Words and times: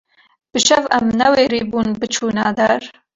bi 0.51 0.59
şev 0.67 0.83
em 0.97 1.05
newêribûn 1.19 1.87
biçûna 1.99 2.47
der 2.57 2.81